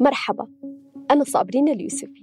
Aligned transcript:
مرحبا 0.00 0.46
أنا 1.10 1.24
صابرين 1.24 1.68
اليوسفي. 1.68 2.22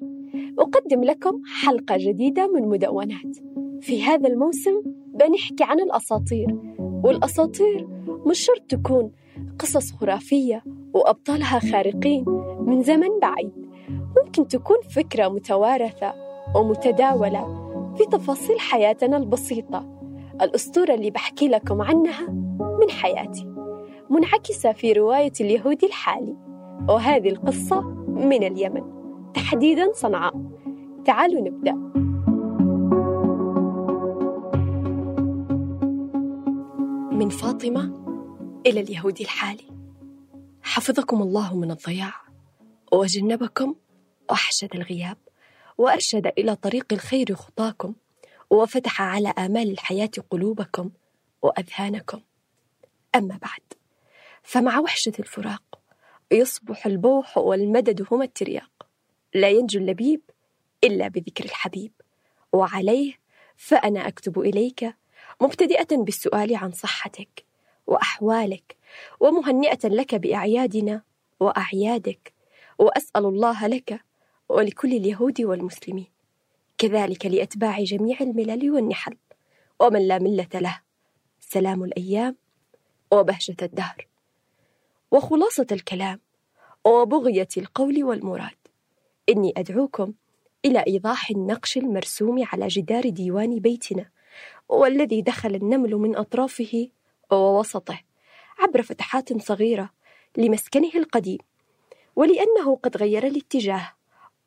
أقدم 0.59 1.03
لكم 1.03 1.41
حلقة 1.61 1.97
جديدة 1.97 2.47
من 2.47 2.67
مدونات. 2.67 3.37
في 3.81 4.03
هذا 4.03 4.27
الموسم 4.27 4.81
بنحكي 5.13 5.63
عن 5.63 5.79
الأساطير 5.79 6.57
والأساطير 6.79 7.87
مش 8.25 8.39
شرط 8.39 8.61
تكون 8.69 9.11
قصص 9.59 9.91
خرافية 9.91 10.63
وأبطالها 10.93 11.59
خارقين 11.59 12.25
من 12.59 12.81
زمن 12.83 13.19
بعيد. 13.21 13.51
ممكن 13.89 14.47
تكون 14.47 14.77
فكرة 14.95 15.27
متوارثة 15.27 16.13
ومتداولة 16.55 17.65
في 17.97 18.05
تفاصيل 18.05 18.59
حياتنا 18.59 19.17
البسيطة. 19.17 19.99
الأسطورة 20.41 20.93
اللي 20.93 21.09
بحكي 21.09 21.47
لكم 21.47 21.81
عنها 21.81 22.29
من 22.55 22.89
حياتي 22.89 23.47
منعكسة 24.09 24.71
في 24.71 24.93
رواية 24.93 25.33
اليهودي 25.41 25.85
الحالي. 25.85 26.35
وهذه 26.89 27.29
القصة 27.29 27.81
من 28.07 28.43
اليمن. 28.43 28.83
تحديدا 29.33 29.91
صنعاء. 29.93 30.33
تعالوا 31.05 31.41
نبدأ. 31.41 31.73
من 37.15 37.29
فاطمة 37.29 38.05
إلى 38.65 38.79
اليهودي 38.79 39.23
الحالي. 39.23 39.67
حفظكم 40.63 41.21
الله 41.21 41.55
من 41.55 41.71
الضياع 41.71 42.13
وجنبكم 42.91 43.75
وحشد 44.31 44.75
الغياب 44.75 45.17
وأرشد 45.77 46.27
إلى 46.37 46.55
طريق 46.55 46.85
الخير 46.93 47.35
خطاكم 47.35 47.93
وفتح 48.49 49.01
على 49.01 49.29
آمال 49.29 49.71
الحياة 49.71 50.11
قلوبكم 50.29 50.89
وأذهانكم. 51.41 52.19
أما 53.15 53.39
بعد 53.41 53.61
فمع 54.43 54.79
وحشة 54.79 55.13
الفراق 55.19 55.61
يصبح 56.31 56.85
البوح 56.85 57.37
والمدد 57.37 58.07
هما 58.11 58.23
الترياق. 58.23 58.87
لا 59.33 59.49
ينجو 59.49 59.79
اللبيب 59.79 60.21
إلا 60.83 61.07
بذكر 61.07 61.45
الحبيب. 61.45 61.91
وعليه 62.53 63.13
فأنا 63.55 64.07
أكتب 64.07 64.39
إليك 64.39 64.95
مبتدئة 65.41 65.87
بالسؤال 65.91 66.55
عن 66.55 66.71
صحتك 66.71 67.45
وأحوالك 67.87 68.77
ومهنئة 69.19 69.87
لك 69.87 70.15
بأعيادنا 70.15 71.01
وأعيادك. 71.39 72.33
وأسأل 72.79 73.25
الله 73.25 73.67
لك 73.67 74.01
ولكل 74.49 74.93
اليهود 74.93 75.41
والمسلمين. 75.41 76.11
كذلك 76.77 77.25
لأتباع 77.25 77.83
جميع 77.83 78.17
الملل 78.21 78.71
والنحل. 78.71 79.17
ومن 79.79 80.07
لا 80.07 80.19
ملة 80.19 80.47
له 80.55 80.81
سلام 81.39 81.83
الأيام 81.83 82.35
وبهجة 83.11 83.55
الدهر. 83.61 84.07
وخلاصة 85.15 85.67
الكلام 85.71 86.19
وبغية 86.85 87.47
القول 87.57 88.03
والمراد. 88.03 88.57
إني 89.29 89.53
أدعوكم 89.57 90.13
إلى 90.65 90.83
إيضاح 90.87 91.29
النقش 91.29 91.77
المرسوم 91.77 92.43
على 92.53 92.67
جدار 92.67 93.09
ديوان 93.09 93.59
بيتنا 93.59 94.09
والذي 94.69 95.21
دخل 95.21 95.55
النمل 95.55 95.95
من 95.95 96.15
أطرافه 96.15 96.89
ووسطه 97.31 97.99
عبر 98.59 98.81
فتحات 98.81 99.41
صغيرة 99.41 99.89
لمسكنه 100.37 100.91
القديم 100.95 101.39
ولأنه 102.15 102.75
قد 102.83 102.97
غير 102.97 103.27
الاتجاه 103.27 103.91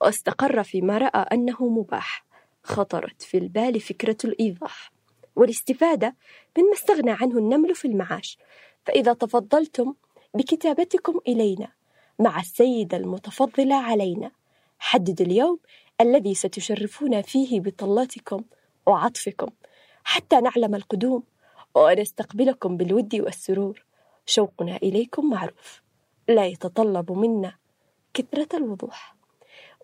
واستقر 0.01 0.63
فيما 0.63 0.99
رأى 0.99 1.21
أنه 1.33 1.69
مباح. 1.69 2.25
خطرت 2.63 3.23
في 3.23 3.39
البال 3.39 3.81
فكرة 3.81 4.17
الإيضاح 4.25 4.93
والاستفادة 5.37 6.17
مما 6.59 6.73
استغنى 6.73 7.11
عنه 7.11 7.39
النمل 7.39 7.75
في 7.75 7.89
المعاش. 7.89 8.39
فإذا 8.87 9.13
تفضلتم 9.13 9.95
بكتابتكم 10.35 11.21
إلينا 11.29 11.69
مع 12.19 12.41
السيدة 12.41 12.97
المتفضلة 12.97 13.75
علينا. 13.75 14.31
حددوا 14.79 15.27
اليوم 15.27 15.59
الذي 16.01 16.35
ستشرفون 16.35 17.23
فيه 17.23 17.61
بطلاتكم 17.61 18.45
وعطفكم. 18.87 19.49
حتى 20.05 20.41
نعلم 20.41 20.75
القدوم 20.75 21.23
ونستقبلكم 21.75 22.77
بالود 22.77 23.15
والسرور. 23.15 23.85
شوقنا 24.27 24.77
إليكم 24.77 25.31
معروف. 25.31 25.83
لا 26.29 26.47
يتطلب 26.47 27.13
منا 27.13 27.55
كثرة 28.15 28.57
الوضوح. 28.57 29.17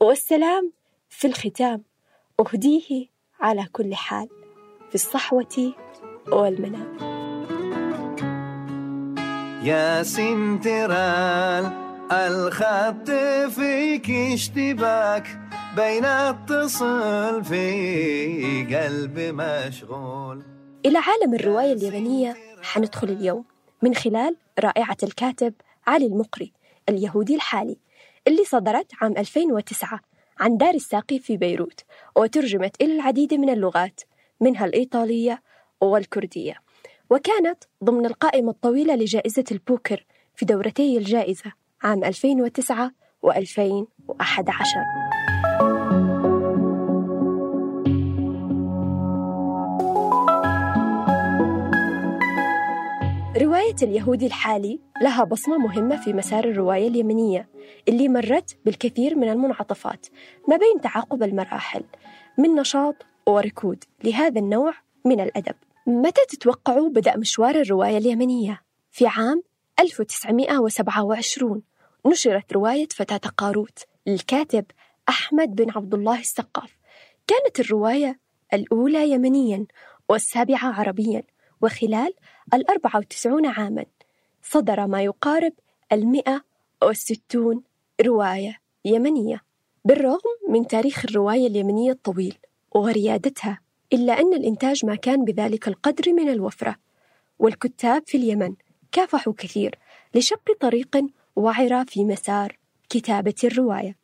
والسلام 0.00 0.72
في 1.08 1.26
الختام. 1.26 1.84
أهديه 2.40 3.06
على 3.40 3.66
كل 3.72 3.94
حال 3.94 4.28
في 4.88 4.94
الصحوة 4.94 5.74
والمنام. 6.28 7.13
يا 9.64 10.02
سنترال 10.02 11.72
الخط 12.12 13.10
فيك 13.50 14.10
اشتباك 14.10 15.41
بين 15.76 16.04
اتصل 16.04 17.44
في 17.44 17.64
قلب 18.76 19.19
مشغول. 19.19 20.42
إلى 20.86 20.98
عالم 20.98 21.34
الرواية 21.34 21.72
اليابانية 21.72 22.36
حندخل 22.62 23.08
اليوم 23.08 23.44
من 23.82 23.94
خلال 23.94 24.36
رائعة 24.60 24.97
الكاتب 25.02 25.54
علي 25.86 26.06
المقري 26.06 26.52
اليهودي 26.88 27.34
الحالي 27.34 27.76
اللي 28.28 28.44
صدرت 28.44 28.92
عام 29.00 29.14
2009 29.19 30.00
عن 30.41 30.56
دار 30.56 30.75
الساقي 30.75 31.19
في 31.19 31.36
بيروت 31.36 31.81
وترجمت 32.16 32.82
إلى 32.82 32.94
العديد 32.96 33.34
من 33.34 33.50
اللغات 33.50 34.00
منها 34.41 34.64
الإيطالية 34.66 35.42
والكردية. 35.81 36.63
وكانت 37.10 37.65
ضمن 37.84 38.06
القائمة 38.06 38.50
الطويلة 38.50 38.94
لجائزة 38.94 39.44
البوكر 39.53 40.06
في 40.34 40.44
دورتي 40.44 40.98
الجائزة 40.98 41.53
عام 41.82 42.04
2009 42.04 42.91
و2011 43.26 43.84
رواية 53.43 53.75
اليهودي 53.82 54.26
الحالي 54.26 54.81
لها 55.03 55.25
بصمة 55.25 55.59
مهمة 55.59 55.97
في 55.97 56.12
مسار 56.12 56.44
الرواية 56.44 56.88
اليمنية 56.88 57.48
اللي 57.88 58.09
مرت 58.09 58.56
بالكثير 58.64 59.16
من 59.16 59.28
المنعطفات 59.28 60.06
ما 60.48 60.56
بين 60.56 60.81
تعاقب 60.82 61.22
المراحل 61.22 61.82
من 62.38 62.54
نشاط 62.54 62.94
وركود 63.26 63.84
لهذا 64.04 64.41
النوع 64.41 64.72
من 65.04 65.20
الأدب. 65.20 65.54
متى 65.86 66.20
تتوقعوا 66.28 66.88
بدأ 66.88 67.16
مشوار 67.16 67.54
الرواية 67.54 67.98
اليمنية؟ 67.98 68.62
في 68.90 69.06
عام 69.06 69.42
1927 69.80 71.62
نشرت 72.06 72.52
رواية 72.52 72.88
فتاة 72.88 73.30
قاروت 73.30 73.78
للكاتب 74.06 74.64
أحمد 75.08 75.54
بن 75.54 75.70
عبد 75.70 75.94
الله 75.94 76.20
السقاف. 76.20 76.78
كانت 77.26 77.60
الرواية 77.60 78.18
الأولى 78.54 79.10
يمنيا 79.10 79.66
والسابعة 80.08 80.80
عربيا 80.80 81.22
وخلال 81.62 82.14
الأربعة 82.54 82.98
وتسعون 82.98 83.46
عاما 83.46 83.84
صدر 84.42 84.86
ما 84.86 85.02
يقارب 85.02 85.52
المئة 85.92 86.44
والستون 86.82 87.62
رواية 88.06 88.60
يمنية 88.84 89.40
بالرغم 89.84 90.30
من 90.48 90.66
تاريخ 90.66 91.04
الرواية 91.04 91.46
اليمنية 91.46 91.92
الطويل 91.92 92.38
وريادتها 92.74 93.60
إلا 93.94 94.21
أن 94.21 94.34
الإنتاج 94.34 94.87
ما 94.87 94.94
كان 94.94 95.25
بذلك 95.25 95.69
القدر 95.69 96.12
من 96.12 96.28
الوفرة. 96.28 96.77
والكتاب 97.38 98.03
في 98.06 98.16
اليمن 98.16 98.55
كافحوا 98.93 99.32
كثير 99.38 99.78
لشق 100.15 100.53
طريق 100.60 100.97
وعرة 101.37 101.84
في 101.88 102.05
مسار 102.05 102.59
كتابة 102.88 103.34
الرواية. 103.44 103.97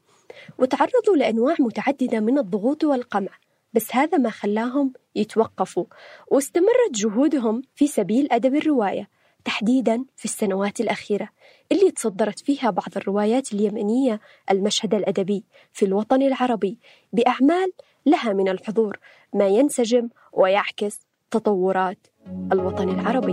وتعرضوا 0.58 1.16
لأنواع 1.16 1.54
متعددة 1.60 2.20
من 2.20 2.38
الضغوط 2.38 2.84
والقمع 2.84 3.30
بس 3.72 3.86
هذا 3.96 4.18
ما 4.18 4.30
خلاهم 4.30 4.92
يتوقفوا. 5.14 5.84
واستمرت 6.28 6.90
جهودهم 6.94 7.62
في 7.74 7.86
سبيل 7.86 8.28
أدب 8.32 8.54
الرواية 8.54 9.08
تحديدا 9.44 10.04
في 10.16 10.24
السنوات 10.24 10.80
الأخيرة 10.80 11.28
اللي 11.72 11.90
تصدرت 11.90 12.38
فيها 12.38 12.70
بعض 12.70 12.88
الروايات 12.96 13.52
اليمنية 13.52 14.20
المشهد 14.50 14.94
الأدبي 14.94 15.44
في 15.72 15.84
الوطن 15.84 16.22
العربي 16.22 16.78
بأعمال 17.12 17.72
لها 18.06 18.32
من 18.32 18.48
الحضور 18.48 18.98
ما 19.34 19.46
ينسجم 19.46 20.08
ويعكس 20.32 21.06
تطورات 21.30 22.06
الوطن 22.52 22.88
العربي. 22.88 23.32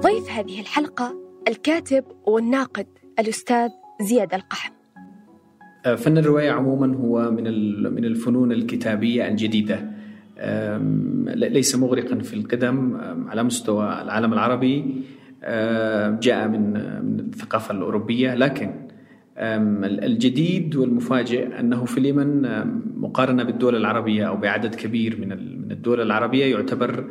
ضيف 0.00 0.30
هذه 0.30 0.60
الحلقة 0.60 1.16
الكاتب 1.48 2.04
والناقد 2.26 2.86
الأستاذ 3.18 3.70
زياد 4.02 4.34
القحم. 4.34 4.72
آه، 5.86 5.94
فن 5.94 6.18
الرواية 6.18 6.50
عموما 6.50 6.96
هو 6.96 7.30
من 7.30 7.44
من 7.94 8.04
الفنون 8.04 8.52
الكتابية 8.52 9.28
الجديدة. 9.28 9.92
ليس 11.34 11.76
مغرقا 11.76 12.18
في 12.18 12.34
القدم 12.34 12.96
على 13.28 13.42
مستوى 13.42 14.02
العالم 14.02 14.32
العربي. 14.32 15.02
جاء 16.20 16.48
من 16.48 16.72
من 17.04 17.20
الثقافة 17.20 17.74
الأوروبية. 17.74 18.34
لكن 18.34 18.70
الجديد 19.38 20.76
والمفاجئ 20.76 21.60
أنه 21.60 21.84
في 21.84 21.98
اليمن 21.98 22.48
مقارنة 22.96 23.42
بالدول 23.42 23.76
العربية 23.76 24.28
أو 24.28 24.36
بعدد 24.36 24.74
كبير 24.74 25.20
من 25.20 25.28
من 25.62 25.72
الدول 25.72 26.00
العربية 26.00 26.44
يعتبر 26.44 27.04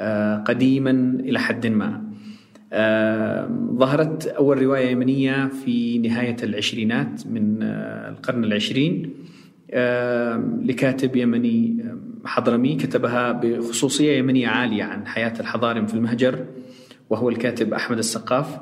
آه، 0.00 0.36
قديما 0.36 0.90
إلى 1.20 1.38
حد 1.38 1.66
ما. 1.66 2.04
ظهرت 3.78 4.26
أول 4.26 4.62
رواية 4.62 4.90
يمنية 4.90 5.48
في 5.48 5.98
نهاية 5.98 6.36
العشرينات 6.42 7.26
من 7.26 7.62
آه، 7.62 8.10
القرن 8.10 8.44
العشرين. 8.44 9.10
لكاتب 10.62 11.16
يمني 11.16 11.84
حضرمي 12.24 12.74
كتبها 12.74 13.32
بخصوصية 13.32 14.18
يمنية 14.18 14.48
عالية 14.48 14.84
عن 14.84 15.06
حياة 15.06 15.32
الحضارم 15.40 15.86
في 15.86 15.94
المهجر. 15.94 16.44
وهو 17.14 17.28
الكاتب 17.28 17.74
أحمد 17.74 17.98
السقاف. 17.98 18.60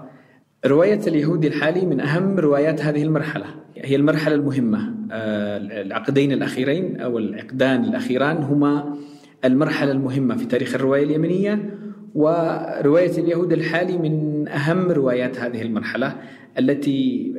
رواية 0.67 1.01
اليهودي 1.07 1.49
الحالي 1.49 1.87
من 1.87 2.01
أهم 2.01 2.39
روايات 2.39 2.81
هذه 2.81 3.03
المرحلة. 3.03 3.47
هي 3.77 3.97
المرحلة 3.97 4.35
المهمة. 4.35 4.95
آه، 5.13 5.57
العقدين 5.57 6.33
الأخيرين 6.33 7.01
أو 7.01 7.19
العقدان 7.19 7.85
الأخيران 7.85 8.37
هما 8.37 8.97
المرحلة 9.45 9.93
المهمة 9.93 10.37
في 10.37 10.45
تاريخ 10.45 10.75
الرواية 10.75 11.05
اليمنية 11.05 11.79
ورواية 12.15 13.19
اليهود 13.19 13.53
الحالي 13.53 13.99
من 13.99 14.49
أهم 14.49 14.91
روايات 14.91 15.39
هذه 15.39 15.63
المرحلة 15.63 16.17
التي 16.59 17.33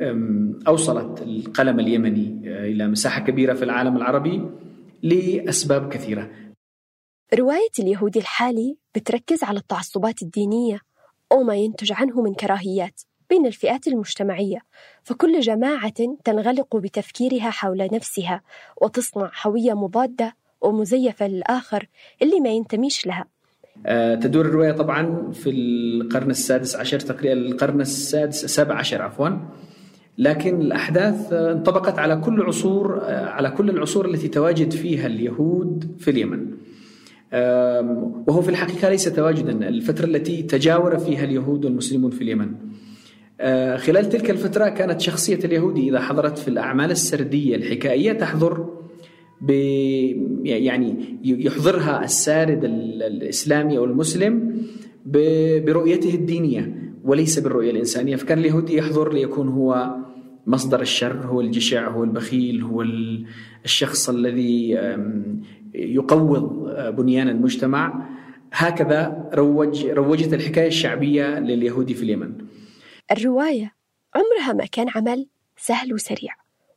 أوصلت 0.68 1.22
القلم 1.22 1.80
اليمني 1.80 2.42
آه، 2.46 2.66
إلى 2.66 2.88
مساحة 2.88 3.20
كبيرة 3.20 3.54
في 3.54 3.64
العالم 3.64 3.96
العربي 3.96 4.50
لأسباب 5.02 5.88
كثيرة. 5.88 6.30
رواية 7.34 7.74
اليهودي 7.78 8.18
الحالي 8.18 8.76
بتركز 8.94 9.44
على 9.44 9.58
التعصبات 9.58 10.22
الدينية 10.22 10.80
أو 11.34 11.42
ما 11.42 11.54
ينتج 11.54 11.92
عنه 11.92 12.22
من 12.22 12.34
كراهيات 12.34 13.00
بين 13.30 13.46
الفئات 13.46 13.86
المجتمعية 13.86 14.58
فكل 15.02 15.40
جماعة 15.40 15.92
تنغلق 16.24 16.76
بتفكيرها 16.76 17.50
حول 17.50 17.88
نفسها 17.92 18.42
وتصنع 18.82 19.30
هوية 19.46 19.74
مضادة 19.74 20.36
ومزيفة 20.60 21.26
للآخر 21.26 21.88
اللي 22.22 22.40
ما 22.40 22.48
ينتميش 22.48 23.06
لها. 23.06 23.24
آه، 23.86 24.14
تدور 24.14 24.44
الرواية 24.44 24.72
طبعا 24.72 25.32
في 25.32 25.50
القرن 25.50 26.30
السادس 26.30 26.76
عشر 26.76 27.00
تقريبا 27.00 27.32
القرن 27.32 27.80
السادس 27.80 28.44
السابع 28.44 28.74
عشر 28.74 29.02
عفوا. 29.02 29.28
لكن 30.18 30.60
الأحداث 30.60 31.32
انطبقت 31.32 31.98
على 31.98 32.16
كل 32.16 32.42
عصور 32.42 33.00
آه، 33.02 33.26
على 33.26 33.50
كل 33.50 33.70
العصور 33.70 34.08
التي 34.10 34.28
تواجد 34.28 34.72
فيها 34.72 35.06
اليهود 35.06 35.96
في 35.98 36.10
اليمن. 36.10 36.46
وهو 38.26 38.42
في 38.42 38.48
الحقيقة 38.48 38.88
ليس 38.88 39.04
تواجدا 39.04 39.68
الفترة 39.68 40.04
التي 40.04 40.42
تجاور 40.42 40.98
فيها 40.98 41.24
اليهود 41.24 41.64
والمسلمون 41.64 42.10
في 42.10 42.22
اليمن. 42.22 42.50
آه، 43.40 43.76
خلال 43.76 44.08
تلك 44.08 44.30
الفترة 44.30 44.68
كانت 44.68 45.00
شخصية 45.00 45.38
اليهودي 45.44 45.88
إذا 45.90 46.00
حضرت 46.00 46.38
في 46.38 46.48
الأعمال 46.48 46.90
السردية 46.90 47.56
الحكائية 47.56 48.12
تحضر 48.12 48.68
ب 49.40 49.50
يعني 50.44 51.18
يحضرها 51.24 52.04
السارد 52.04 52.64
الإسلامي 52.64 53.78
أو 53.78 53.84
المسلم 53.84 54.62
برؤيته 55.66 56.14
الدينية 56.14 56.92
وليس 57.04 57.38
بالرؤية 57.38 57.70
الإنسانية. 57.70 58.16
فكان 58.16 58.38
اليهودي 58.38 58.76
يحضر 58.76 59.12
ليكون 59.12 59.48
هو 59.48 59.94
مصدر 60.46 60.80
الشر 60.80 61.26
هو 61.26 61.40
الجشع 61.40 61.88
هو 61.88 62.04
البخيل 62.04 62.62
هو 62.62 62.82
الشخص 63.64 64.08
الذي 64.08 64.70
يقوض 65.74 66.70
بنيان 66.96 67.28
المجتمع. 67.28 68.08
هكذا 68.52 69.30
روج 69.34 69.86
روجت 69.86 70.34
الحكاية 70.34 70.66
الشعبية 70.66 71.38
لليهودي 71.38 71.94
في 71.94 72.02
اليمن. 72.02 72.46
الرواية 73.12 73.74
عمرها 74.14 74.52
ما 74.52 74.66
كان 74.66 74.86
عمل 74.94 75.26
سهل 75.56 75.94
وسريع 75.94 76.34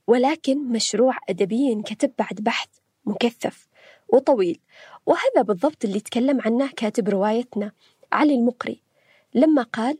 ولكن 0.07 0.69
مشروع 0.69 1.17
أدبي 1.29 1.81
كتب 1.85 2.11
بعد 2.19 2.35
بحث 2.39 2.67
مكثف 3.05 3.67
وطويل. 4.09 4.59
وهذا 5.05 5.41
بالضبط 5.41 5.85
اللي 5.85 5.99
تكلم 5.99 6.41
عنه 6.41 6.69
كاتب 6.77 7.09
روايتنا 7.09 7.71
علي 8.13 8.35
المقري 8.35 8.81
لما 9.35 9.61
قال 9.61 9.97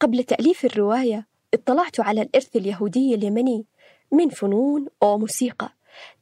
قبل 0.00 0.24
تأليف 0.24 0.64
الرواية 0.64 1.26
اطلعت 1.54 2.00
على 2.00 2.22
الإرث 2.22 2.56
اليهودي 2.56 3.14
اليمني 3.14 3.64
من 4.12 4.28
فنون 4.28 4.86
وموسيقى. 5.02 5.68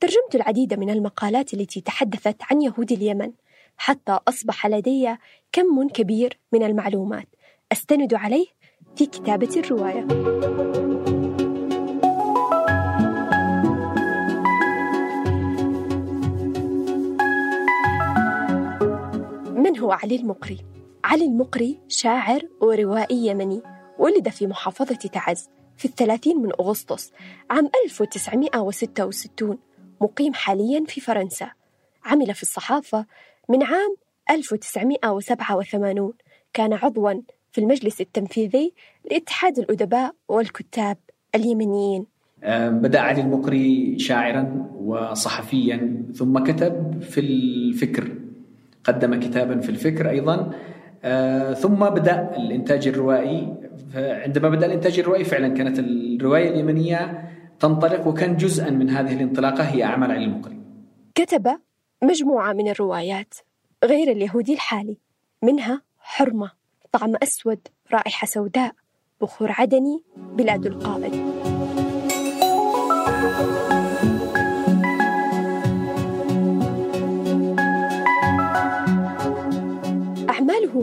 ترجمت 0.00 0.34
العديد 0.34 0.74
من 0.74 0.90
المقالات 0.90 1.54
التي 1.54 1.80
تحدثت 1.80 2.36
عن 2.50 2.62
يهود 2.62 2.92
اليمن 2.92 3.32
حتى 3.76 4.18
أصبح 4.28 4.66
لدي 4.66 5.16
كم 5.52 5.88
كبير 5.88 6.38
من 6.52 6.62
المعلومات. 6.62 7.28
أستند 7.72 8.14
عليه 8.14 8.46
في 8.96 9.06
كتابة 9.06 9.48
الرواية. 9.56 10.04
من 19.54 19.78
هو 19.78 19.92
علي 19.92 20.16
المقري؟ 20.16 20.58
علي 21.04 21.24
المقري 21.24 21.78
شاعر 21.88 22.42
وروائي 22.60 23.26
يمني. 23.26 23.62
ولد 24.00 24.28
في 24.28 24.46
محافظة 24.46 24.94
تعز 24.94 25.48
في 25.76 25.84
الثلاثين 25.84 26.42
من 26.42 26.50
أغسطس 26.60 27.12
عام 27.50 27.70
1966 27.84 29.58
مقيم 30.00 30.34
حاليا 30.34 30.84
في 30.88 31.00
فرنسا. 31.00 31.50
عمل 32.04 32.34
في 32.34 32.42
الصحافة 32.42 33.06
من 33.48 33.62
عام 33.62 33.96
1987 34.30 36.12
كان 36.52 36.72
عضوا 36.72 37.12
في 37.52 37.60
المجلس 37.60 38.00
التنفيذي 38.00 38.72
لاتحاد 39.10 39.58
الأدباء 39.58 40.14
والكتاب 40.28 40.96
اليمنيين. 41.34 42.06
بدأ 42.68 43.00
علي 43.00 43.20
المقري 43.20 43.98
شاعرا 43.98 44.70
وصحفيا 44.76 46.04
ثم 46.14 46.38
كتب 46.38 47.02
في 47.02 47.20
الفكر 47.20 48.14
قدم 48.84 49.20
كتابا 49.20 49.60
في 49.60 49.68
الفكر 49.68 50.10
أيضا. 50.10 50.34
آه، 50.34 50.50
ثم 51.54 51.80
بدأ 51.88 52.36
الإنتاج 52.36 52.88
الروائي 52.88 53.54
عندما 53.94 54.48
بدأ 54.48 54.66
الإنتاج 54.66 54.98
الروائي 54.98 55.24
فعلا 55.24 55.48
كانت 55.48 55.78
الرواية 55.78 56.48
اليمنية 56.50 57.30
تنطلق 57.60 58.06
وكان 58.06 58.36
جزءا 58.36 58.70
من 58.70 58.90
هذه 58.90 59.12
الانطلاقة 59.12 59.62
هي 59.64 59.84
أعمال 59.84 60.10
علي 60.10 60.24
المقري. 60.24 60.56
كتب 61.14 61.56
مجموعة 62.02 62.52
من 62.52 62.68
الروايات 62.68 63.34
غير 63.84 64.12
اليهودي 64.12 64.54
الحالي 64.54 64.96
منها 65.42 65.82
حرمة 65.98 66.50
طعم 66.92 67.14
أسود 67.22 67.58
رائحة 67.92 68.26
سوداء 68.26 68.72
بخور 69.20 69.52
عدني 69.52 70.02
بلاد 70.16 70.66
القائد 70.66 71.14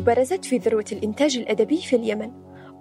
برزت 0.01 0.45
في 0.45 0.57
ذروة 0.57 0.85
الإنتاج 0.91 1.37
الأدبي 1.37 1.77
في 1.77 1.95
اليمن 1.95 2.31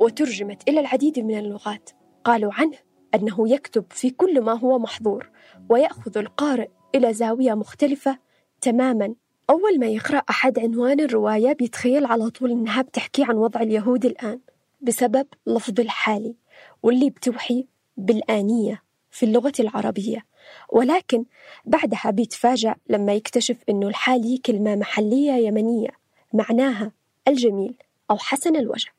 وترجمت 0.00 0.68
إلى 0.68 0.80
العديد 0.80 1.18
من 1.18 1.38
اللغات. 1.38 1.90
قالوا 2.25 2.52
عنه 2.54 2.76
أنه 3.14 3.49
يكتب 3.49 3.85
في 3.90 4.11
كل 4.11 4.40
ما 4.40 4.58
هو 4.58 4.78
محظور 4.78 5.30
ويأخذ 5.68 6.18
القارئ 6.18 6.68
إلى 6.94 7.14
زاوية 7.14 7.54
مختلفة 7.54 8.18
تماما. 8.61 9.14
أول 9.50 9.78
ما 9.78 9.87
يقرأ 9.87 10.23
أحد 10.30 10.58
عنوان 10.58 11.00
الرواية 11.00 11.52
بيتخيل 11.52 12.06
على 12.06 12.30
طول 12.30 12.50
إنها 12.50 12.82
بتحكي 12.82 13.25
عن 13.25 13.37
وضع 13.37 13.61
اليهود 13.61 14.04
الآن 14.04 14.40
بسبب 14.80 15.26
لفظ 15.46 15.80
الحالي 15.80 16.37
واللي 16.82 17.11
بتوحي 17.11 17.66
بالآنية 17.96 18.82
في 19.11 19.26
اللغة 19.26 19.52
العربية. 19.61 20.26
ولكن 20.73 21.25
بعدها 21.64 22.11
بيتفاجأ 22.11 22.75
لما 22.88 23.12
يكتشف 23.12 23.56
إنه 23.68 23.88
الحالي 23.88 24.38
كلمة 24.38 24.76
محلية 24.76 25.32
يمنية 25.32 25.90
معناها 26.32 26.92
الجميل 27.28 27.75
أو 28.11 28.16
حسن 28.18 28.56
الوجه 28.56 28.90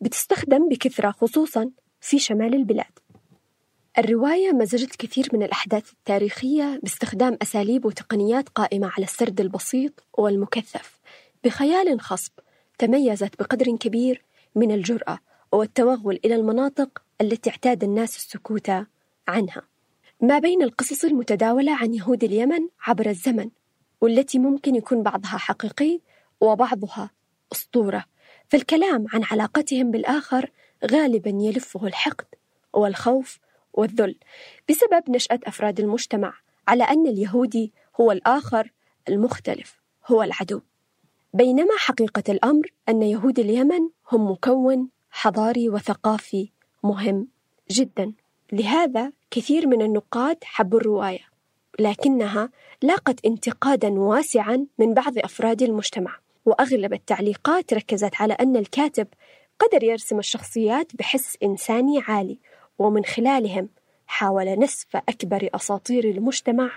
بتستخدم 0.00 0.68
بكثرة 0.68 1.10
خصوصا 1.10 1.70
في 2.00 2.18
شمال 2.18 2.54
البلاد. 2.54 2.98
الرواية 3.98 4.52
مزجت 4.52 4.96
كثير 4.96 5.28
من 5.32 5.42
الأحداث 5.42 5.92
التاريخية 5.92 6.80
باستخدام 6.82 7.38
أساليب 7.42 7.84
وتقنيات 7.84 8.48
قائمة 8.48 8.90
على 8.96 9.04
السرد 9.04 9.40
البسيط 9.40 10.04
والمكثف 10.12 11.00
بخيال 11.44 12.00
خصب 12.00 12.32
تميزت 12.78 13.38
بقدر 13.38 13.76
كبير 13.76 14.22
من 14.54 14.72
الجرأة 14.72 15.18
والتوغل 15.52 16.20
إلى 16.24 16.34
المناطق 16.34 17.02
التي 17.20 17.50
اعتاد 17.50 17.84
الناس 17.84 18.16
السكوت 18.16 18.70
عنها. 19.28 19.62
ما 20.20 20.38
بين 20.38 20.62
القصص 20.62 21.04
المتداولة 21.04 21.74
عن 21.76 21.94
يهود 21.94 22.24
اليمن 22.24 22.68
عبر 22.86 23.08
الزمن 23.08 23.50
والتي 24.00 24.38
ممكن 24.38 24.74
يكون 24.74 25.02
بعضها 25.02 25.36
حقيقي 25.36 26.00
وبعضها 26.40 27.10
أسطورة. 27.52 28.04
فالكلام 28.48 29.06
عن 29.12 29.24
علاقتهم 29.24 29.90
بالآخر 29.90 30.50
غالبا 30.90 31.30
يلفه 31.30 31.86
الحقد 31.86 32.26
والخوف 32.72 33.38
والذل 33.72 34.16
بسبب 34.68 35.10
نشأة 35.10 35.40
أفراد 35.46 35.80
المجتمع 35.80 36.34
على 36.68 36.84
أن 36.84 37.06
اليهودي 37.06 37.72
هو 38.00 38.12
الآخر 38.12 38.72
المختلف 39.08 39.80
هو 40.06 40.22
العدو. 40.22 40.60
بينما 41.34 41.76
حقيقة 41.78 42.22
الأمر 42.28 42.72
أن 42.88 43.02
يهود 43.02 43.38
اليمن 43.38 43.88
هم 44.12 44.30
مكون 44.30 44.88
حضاري 45.10 45.68
وثقافي 45.68 46.48
مهم 46.82 47.28
جدا. 47.70 48.12
لهذا 48.52 49.12
كثير 49.30 49.66
من 49.66 49.82
النقاد 49.82 50.36
حبوا 50.44 50.80
الرواية 50.80 51.24
لكنها 51.78 52.50
لاقت 52.82 53.24
انتقادا 53.26 53.90
واسعا 53.90 54.66
من 54.78 54.94
بعض 54.94 55.18
أفراد 55.18 55.62
المجتمع. 55.62 56.21
وأغلب 56.44 56.92
التعليقات 56.92 57.74
ركزت 57.74 58.14
على 58.20 58.34
أن 58.34 58.56
الكاتب 58.56 59.06
قدر 59.58 59.84
يرسم 59.84 60.18
الشخصيات 60.18 60.96
بحس 60.96 61.36
إنساني 61.42 62.02
عالي 62.08 62.38
ومن 62.78 63.04
خلالهم 63.04 63.68
حاول 64.06 64.58
نسف 64.58 64.96
أكبر 64.96 65.48
أساطير 65.54 66.04
المجتمع 66.04 66.70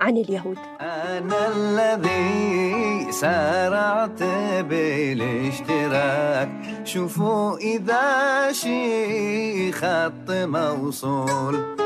عن 0.00 0.16
اليهود. 0.16 0.58
أنا 0.80 1.48
الذي 1.56 3.12
سارعت 3.12 4.22
بالاشتراك. 4.68 6.50
شوفوا 6.84 7.56
إذا 7.56 8.52
شي 8.52 9.72
خط 9.72 10.30
موصول 10.30 11.85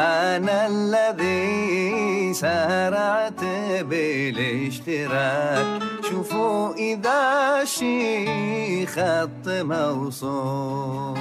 أنا 0.00 0.66
الذي 0.66 2.34
سارعت 2.34 3.44
بالاشتراك. 3.84 5.82
شوفوا 6.10 6.74
إذا 6.74 7.64
شي 7.64 8.86
خط 8.86 9.48
موصول 9.48 11.18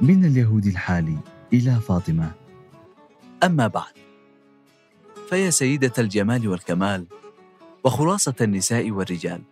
من 0.00 0.24
اليهود 0.24 0.66
الحالي 0.66 1.16
إلى 1.52 1.80
فاطمة. 1.88 2.32
أما 3.44 3.66
بعد 3.66 3.92
فيا 5.28 5.50
سيدة 5.50 5.92
الجمال 5.98 6.48
والكمال 6.48 7.06
وخلاصة 7.84 8.34
النساء 8.40 8.90
والرجال 8.90 9.42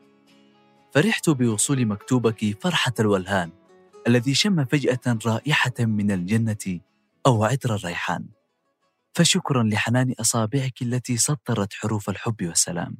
فرحت 0.93 1.31
بوصول 1.31 1.87
مكتوبك 1.87 2.57
فرحة 2.61 2.93
الولهان 3.01 3.51
الذي 4.09 4.35
شم 4.35 4.65
فجأة 4.65 5.19
رائحة 5.27 5.75
من 5.81 6.11
الجنة 6.11 6.81
أو 7.27 7.45
عطر 7.45 7.75
الريحان. 7.75 8.29
فشكرا 9.15 9.63
لحنان 9.63 10.15
أصابعك 10.21 10.83
التي 10.83 11.17
سطرت 11.17 11.73
حروف 11.73 12.11
الحب 12.11 12.43
والسلام 12.43 12.97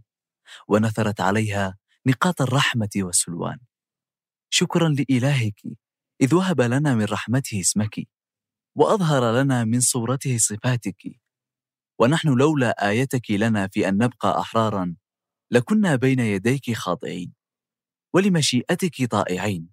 ونثرت 0.69 1.21
عليها 1.21 1.79
نقاط 2.07 2.43
الرحمة 2.43 2.89
والسلوان. 2.97 3.59
شكرا 4.51 4.89
لإلهك 4.89 5.61
إذ 6.21 6.35
وهب 6.35 6.61
لنا 6.61 6.95
من 6.95 7.05
رحمته 7.05 7.61
اسمك 7.61 8.09
وأظهر 8.75 9.43
لنا 9.43 9.65
من 9.65 9.81
صورته 9.81 10.39
صفاتك. 10.39 11.21
ونحن 11.99 12.29
لولا 12.29 12.89
آيتك 12.89 13.31
لنا 13.31 13.69
في 13.69 13.89
أن 13.89 13.97
نبقى 13.99 14.41
أحرارا 14.41 14.97
لكنا 15.51 15.97
بين 15.97 16.21
يديك 16.21 16.73
خاضعين 16.73 17.33
ولمشيئتك 18.15 19.05
طائعين 19.11 19.69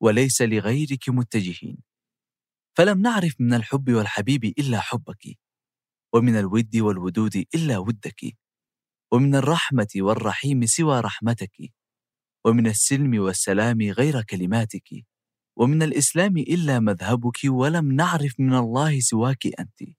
وليس 0.00 0.42
لغيرك 0.42 1.08
متجهين. 1.08 1.91
فلم 2.78 3.00
نعرف 3.02 3.34
من 3.40 3.54
الحب 3.54 3.90
والحبيب 3.90 4.44
إلا 4.44 4.80
حبك 4.80 5.38
ومن 6.14 6.36
الود 6.36 6.76
والودود 6.76 7.36
إلا 7.54 7.78
ودك 7.78 8.20
ومن 9.12 9.34
الرحمة 9.34 9.88
والرحيم 9.96 10.66
سوى 10.66 11.00
رحمتك 11.00 11.56
ومن 12.44 12.66
السلم 12.66 13.18
والسلام 13.20 13.82
غير 13.82 14.22
كلماتك 14.22 14.88
ومن 15.56 15.82
الإسلام 15.82 16.36
إلا 16.36 16.80
مذهبك 16.80 17.38
ولم 17.44 17.92
نعرف 17.92 18.40
من 18.40 18.54
الله 18.54 19.00
سواك 19.00 19.46
أنت. 19.46 19.94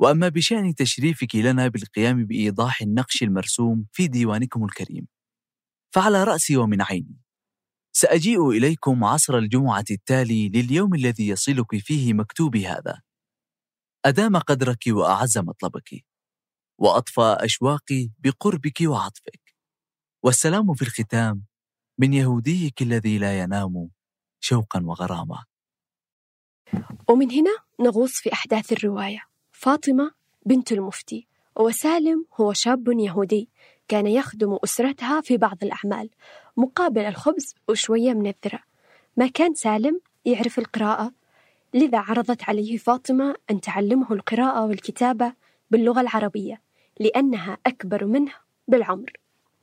وأما 0.00 0.28
بشأن 0.28 0.74
تشريفك 0.74 1.34
لنا 1.36 1.68
بالقيام 1.68 2.26
بإيضاح 2.26 2.82
النقش 2.82 3.22
المرسوم 3.22 3.86
في 3.92 4.08
ديوانكم 4.08 4.64
الكريم 4.64 5.06
فعلى 5.94 6.24
رأسي 6.24 6.56
ومن 6.56 6.82
عيني. 6.82 7.18
سأجيء 7.92 8.50
إليكم 8.50 9.04
عصر 9.04 9.38
الجمعة 9.38 9.84
التالي 9.90 10.48
لليوم 10.48 10.94
الذي 10.94 11.28
يصلك 11.28 11.76
فيه 11.76 12.14
مكتوبي 12.14 12.66
هذا. 12.66 13.02
أدام 14.04 14.36
قدرك 14.36 14.84
وأعز 14.88 15.38
مطلبك 15.38 16.04
وأطفى 16.78 17.36
أشواقي 17.40 18.10
بقربك 18.18 18.80
وعطفك. 18.80 19.54
والسلام 20.22 20.74
في 20.74 20.82
الختام 20.82 21.44
من 21.98 22.12
يهوديك 22.12 22.82
الذي 22.82 23.18
لا 23.18 23.38
ينام 23.38 23.90
شوقا 24.40 24.82
وغرامة 24.84 25.44
ومن 27.08 27.30
هنا 27.30 27.56
نغوص 27.80 28.12
في 28.12 28.32
أحداث 28.32 28.72
الرواية. 28.72 29.20
فاطمة 29.52 30.14
بنت 30.46 30.72
المفتي 30.72 31.28
وسالم 31.56 32.26
هو 32.40 32.52
شاب 32.52 32.88
يهودي 32.88 33.50
كان 33.88 34.06
يخدم 34.06 34.58
أسرتها 34.64 35.20
في 35.20 35.36
بعض 35.36 35.56
الأعمال. 35.62 36.10
مقابل 36.56 37.00
الخبز 37.00 37.54
وشوية 37.68 38.12
من 38.12 38.26
الذرة. 38.26 38.60
ما 39.16 39.26
كان 39.26 39.54
سالم 39.54 40.00
يعرف 40.24 40.58
القراءة 40.58 41.12
لذا 41.74 41.98
عرضت 41.98 42.48
عليه 42.48 42.76
فاطمة 42.76 43.34
أن 43.50 43.60
تعلمه 43.60 44.12
القراءة 44.12 44.66
والكتابة 44.66 45.32
باللغة 45.70 46.00
العربية 46.00 46.60
لأنها 47.00 47.58
أكبر 47.66 48.04
منه 48.04 48.32
بالعمر. 48.68 49.12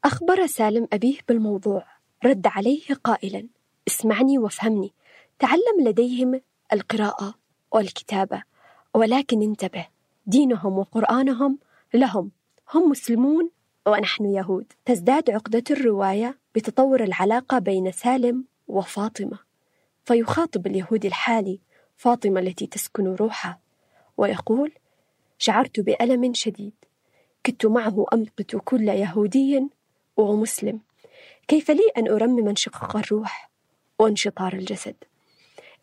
أخبر 0.05 0.45
سالم 0.45 0.87
أبيه 0.93 1.17
بالموضوع. 1.27 1.85
رد 2.25 2.47
عليه 2.47 2.93
قائلا 3.03 3.47
اسمعني 3.87 4.37
وافهمني. 4.37 4.93
تعلم 5.39 5.87
لديهم 5.87 6.41
القراءة 6.73 7.35
والكتابة 7.71 8.43
ولكن 8.93 9.41
انتبه 9.41 9.87
دينهم 10.25 10.77
وقرآنهم 10.77 11.59
لهم. 11.93 12.31
هم 12.73 12.89
مسلمون 12.89 13.49
ونحن 13.87 14.25
يهود. 14.25 14.73
تزداد 14.85 15.29
عقدة 15.29 15.63
الرواية 15.71 16.37
بتطور 16.55 17.03
العلاقة 17.03 17.59
بين 17.59 17.91
سالم 17.91 18.45
وفاطمة. 18.67 19.39
فيخاطب 20.05 20.67
اليهود 20.67 21.05
الحالي 21.05 21.59
فاطمة 21.97 22.39
التي 22.39 22.67
تسكن 22.67 23.07
روحه 23.07 23.59
ويقول 24.17 24.71
شعرت 25.37 25.79
بألم 25.79 26.33
شديد. 26.33 26.73
كدت 27.43 27.65
معه 27.65 28.05
أمقت 28.13 28.55
كل 28.55 28.89
يهودي 28.89 29.69
ومسلم. 30.17 30.79
كيف 31.47 31.71
لي 31.71 31.89
أن 31.97 32.07
أرمم 32.07 32.47
انشقاق 32.47 32.97
الروح 32.97 33.49
وانشطار 33.99 34.53
الجسد؟ 34.53 34.95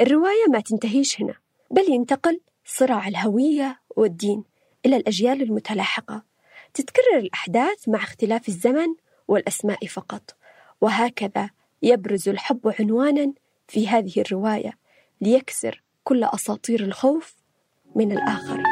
الرواية 0.01 0.47
ما 0.49 0.61
تنتهيش 0.61 1.21
هنا 1.21 1.35
بل 1.71 1.83
ينتقل 1.91 2.41
صراع 2.65 3.09
الهوية 3.09 3.81
والدين 3.97 4.45
إلى 4.87 4.97
الأجيال 4.97 5.43
المتلاحقة. 5.43 6.23
تتكرر 6.77 7.19
الأحداث 7.19 7.89
مع 7.89 7.99
اختلاف 7.99 8.49
الزمن 8.49 8.95
والأسماء 9.29 9.87
فقط. 9.87 10.37
وهكذا 10.81 11.51
يبرز 11.83 12.29
الحب 12.29 12.75
عنوانا 12.81 13.33
في 13.69 13.89
هذه 13.89 14.21
الرواية 14.21 14.73
ليكسر 15.21 15.83
كل 16.05 16.25
أساطير 16.25 16.81
الخوف 16.81 17.35
من 17.95 18.13
الآخر 18.13 18.63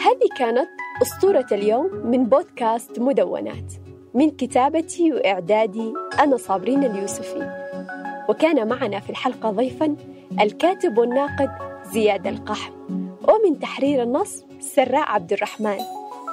هذه 0.00 0.28
كانت 0.38 0.68
أسطورة 1.02 1.46
اليوم 1.52 2.06
من 2.06 2.24
بودكاست 2.24 2.98
مدونات 2.98 3.72
من 4.14 4.30
كتابتي 4.30 5.12
وإعدادي 5.12 5.92
أنا 6.20 6.36
صابرين 6.36 6.84
اليوسفي. 6.84 7.57
وكان 8.28 8.68
معنا 8.68 9.00
في 9.00 9.10
الحلقة 9.10 9.50
ضيفا 9.50 9.96
الكاتب 10.40 10.98
والناقد 10.98 11.50
زياد 11.92 12.26
القحم 12.26 12.72
ومن 13.28 13.58
تحرير 13.60 14.02
النص 14.02 14.44
سراء 14.60 15.08
عبد 15.08 15.32
الرحمن 15.32 15.78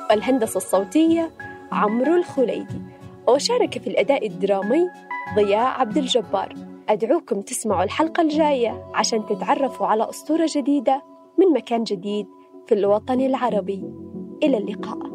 والهندسة 0.09 0.57
الصوتية 0.57 1.31
عمرو 1.71 2.15
الخليدي 2.15 2.81
وشارك 3.27 3.77
في 3.77 3.87
الأداء 3.87 4.27
الدرامي 4.27 4.89
ضياء 5.35 5.79
عبد 5.79 5.97
الجبار. 5.97 6.53
أدعوكم 6.89 7.41
تسمعوا 7.41 7.83
الحلقة 7.83 8.21
الجاية 8.21 8.91
عشان 8.93 9.25
تتعرفوا 9.25 9.87
على 9.87 10.09
أسطورة 10.09 10.47
جديدة 10.55 11.03
من 11.39 11.53
مكان 11.53 11.83
جديد 11.83 12.27
في 12.67 12.75
الوطن 12.75 13.21
العربي. 13.21 13.83
إلى 14.43 14.57
اللقاء. 14.57 15.14